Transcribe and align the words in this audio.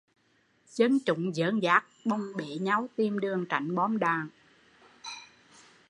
Dân 0.67 0.99
chúng 1.05 1.33
dớn 1.33 1.59
dác 1.63 1.85
bồng 2.05 2.31
bế 2.37 2.45
nhau 2.45 2.89
tìm 2.95 3.19
đường 3.19 3.45
tránh 3.49 3.75
bom 3.75 3.99
đạn 3.99 4.29